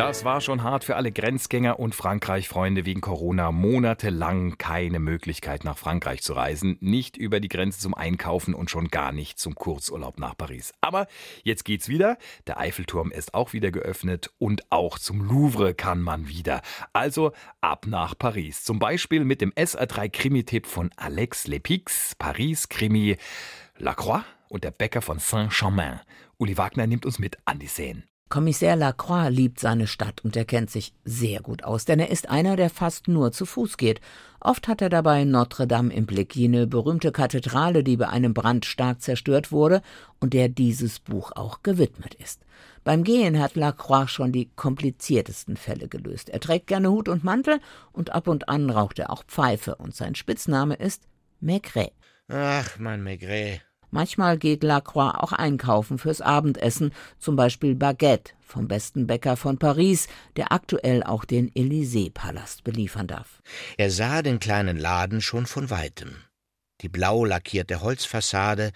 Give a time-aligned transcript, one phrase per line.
[0.00, 3.52] Das war schon hart für alle Grenzgänger und Frankreich-Freunde wegen Corona.
[3.52, 6.78] Monatelang keine Möglichkeit nach Frankreich zu reisen.
[6.80, 10.72] Nicht über die Grenze zum Einkaufen und schon gar nicht zum Kurzurlaub nach Paris.
[10.80, 11.06] Aber
[11.42, 12.16] jetzt geht's wieder.
[12.46, 16.62] Der Eiffelturm ist auch wieder geöffnet und auch zum Louvre kann man wieder.
[16.94, 18.64] Also ab nach Paris.
[18.64, 22.14] Zum Beispiel mit dem SR3 Krimi-Tipp von Alex Lepix.
[22.14, 23.18] Paris-Krimi
[23.76, 26.00] Lacroix und der Bäcker von Saint-Chamond.
[26.38, 28.09] Uli Wagner nimmt uns mit an die Seen.
[28.30, 32.30] Kommissär Lacroix liebt seine Stadt und er kennt sich sehr gut aus, denn er ist
[32.30, 34.00] einer, der fast nur zu Fuß geht.
[34.38, 38.66] Oft hat er dabei Notre Dame im Blick, jene berühmte Kathedrale, die bei einem Brand
[38.66, 39.82] stark zerstört wurde
[40.20, 42.42] und der dieses Buch auch gewidmet ist.
[42.84, 46.30] Beim Gehen hat Lacroix schon die kompliziertesten Fälle gelöst.
[46.30, 47.58] Er trägt gerne Hut und Mantel
[47.90, 51.02] und ab und an raucht er auch Pfeife und sein Spitzname ist
[51.40, 51.92] Maigret.
[52.28, 53.62] Ach, mein Maigret.
[53.90, 60.08] Manchmal geht Lacroix auch einkaufen fürs Abendessen, zum Beispiel Baguette vom besten Bäcker von Paris,
[60.36, 63.42] der aktuell auch den Élysée-Palast beliefern darf.
[63.76, 66.16] Er sah den kleinen Laden schon von weitem.
[66.80, 68.72] Die blau lackierte Holzfassade,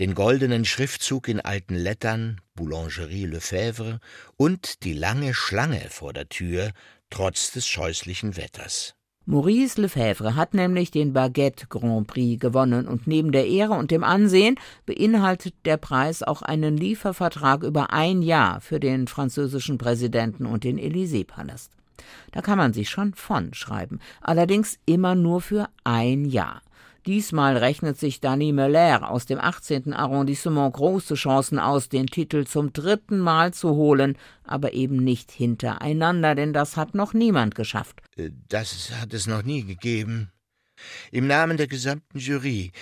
[0.00, 4.00] den goldenen Schriftzug in alten Lettern, Boulangerie Lefebvre
[4.36, 6.72] und die lange Schlange vor der Tür,
[7.10, 8.94] trotz des scheußlichen Wetters.
[9.26, 14.04] Maurice Lefebvre hat nämlich den Baguette Grand Prix gewonnen und neben der Ehre und dem
[14.04, 20.62] Ansehen beinhaltet der Preis auch einen Liefervertrag über ein Jahr für den französischen Präsidenten und
[20.62, 21.70] den Élysée-Palast.
[22.32, 26.60] Da kann man sich schon von schreiben, allerdings immer nur für ein Jahr.
[27.06, 29.92] Diesmal rechnet sich Danny Möller aus dem 18.
[29.92, 36.34] Arrondissement große Chancen aus, den Titel zum dritten Mal zu holen, aber eben nicht hintereinander,
[36.34, 38.00] denn das hat noch niemand geschafft.
[38.16, 40.30] Äh, das hat es noch nie gegeben.
[41.10, 42.72] Im Namen der gesamten Jury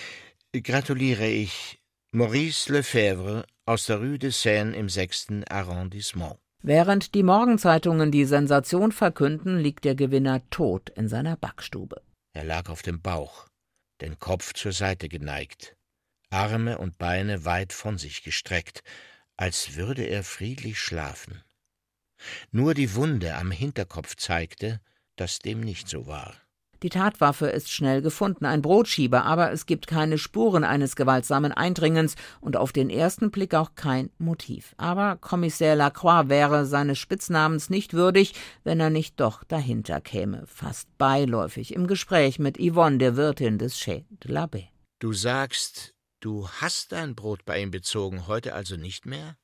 [0.52, 1.80] gratuliere ich
[2.12, 5.28] Maurice Lefebvre aus der Rue de Seine im 6.
[5.48, 6.36] Arrondissement.
[6.62, 12.00] Während die Morgenzeitungen die Sensation verkünden, liegt der Gewinner tot in seiner Backstube.
[12.34, 13.48] Er lag auf dem Bauch
[14.02, 15.77] den Kopf zur Seite geneigt,
[16.29, 18.83] Arme und Beine weit von sich gestreckt,
[19.36, 21.42] als würde er friedlich schlafen.
[22.51, 24.80] Nur die Wunde am Hinterkopf zeigte,
[25.17, 26.42] dass dem nicht so war.
[26.82, 32.16] Die Tatwaffe ist schnell gefunden, ein Brotschieber, aber es gibt keine Spuren eines gewaltsamen Eindringens
[32.40, 34.74] und auf den ersten Blick auch kein Motiv.
[34.78, 38.34] Aber Kommissär Lacroix wäre seines Spitznamens nicht würdig,
[38.64, 43.78] wenn er nicht doch dahinter käme, fast beiläufig im Gespräch mit Yvonne, der Wirtin des
[43.78, 44.68] Chez de la Baie.
[44.98, 49.36] Du sagst, du hast dein Brot bei ihm bezogen, heute also nicht mehr?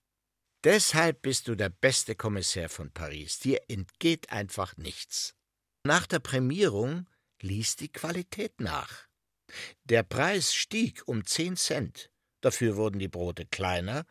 [0.65, 3.39] Deshalb bist du der beste Kommissär von Paris.
[3.39, 5.37] Dir entgeht einfach nichts.
[5.85, 7.07] Nach der Prämierung
[7.43, 9.07] ließ die Qualität nach.
[9.85, 12.11] Der Preis stieg um zehn Cent,
[12.41, 14.05] dafür wurden die Brote kleiner,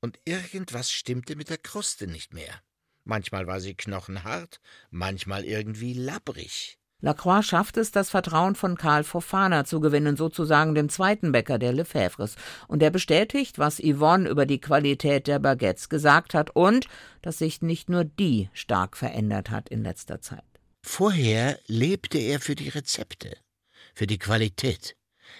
[0.00, 2.62] und irgendwas stimmte mit der Kruste nicht mehr.
[3.04, 6.78] Manchmal war sie knochenhart, manchmal irgendwie labbrig.
[7.00, 11.72] Lacroix schafft es, das Vertrauen von Karl Fofana zu gewinnen, sozusagen dem zweiten Bäcker der
[11.72, 12.34] Lefebvres.
[12.66, 16.88] Und er bestätigt, was Yvonne über die Qualität der Baguettes gesagt hat und,
[17.22, 20.42] dass sich nicht nur die stark verändert hat in letzter Zeit.
[20.82, 23.36] Vorher lebte er für die Rezepte,
[23.94, 24.96] für die Qualität.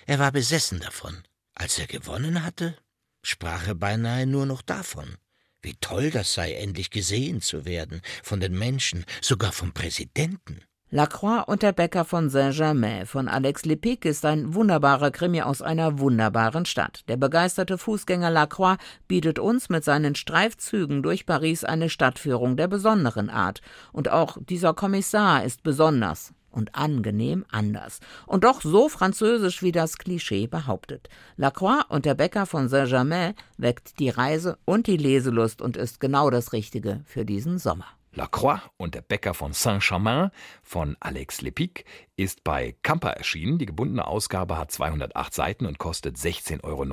[0.06, 1.22] Er war besessen davon.
[1.54, 2.76] Als er gewonnen hatte,
[3.22, 5.16] sprach er beinahe nur noch davon.
[5.60, 10.62] Wie toll das sei, endlich gesehen zu werden, von den Menschen, sogar vom Präsidenten.
[10.90, 15.98] Lacroix und der Bäcker von Saint-Germain von Alex Lepic ist ein wunderbarer Krimi aus einer
[15.98, 17.04] wunderbaren Stadt.
[17.08, 23.28] Der begeisterte Fußgänger Lacroix bietet uns mit seinen Streifzügen durch Paris eine Stadtführung der besonderen
[23.28, 23.60] Art.
[23.92, 28.00] Und auch dieser Kommissar ist besonders und angenehm anders.
[28.24, 31.10] Und doch so französisch, wie das Klischee behauptet.
[31.36, 36.30] Lacroix und der Bäcker von Saint-Germain weckt die Reise und die Leselust und ist genau
[36.30, 37.97] das Richtige für diesen Sommer.
[38.12, 40.32] Lacroix und der Bäcker von Saint-Chamond
[40.62, 41.84] von Alex Lepic
[42.16, 43.58] ist bei Kamper erschienen.
[43.58, 46.84] Die gebundene Ausgabe hat 208 Seiten und kostet 16,90 Euro.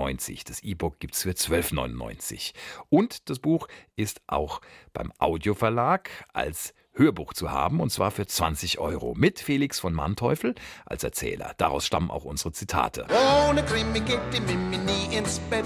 [0.47, 2.53] Das E-Book gibt es für 12,99
[2.89, 4.61] Und das Buch ist auch
[4.93, 9.13] beim Audioverlag als Hörbuch zu haben, und zwar für 20 Euro.
[9.15, 10.55] Mit Felix von Manteuffel
[10.85, 11.53] als Erzähler.
[11.57, 13.05] Daraus stammen auch unsere Zitate.
[13.49, 15.65] Ohne Krimi geht die Mimi nie ins Bett.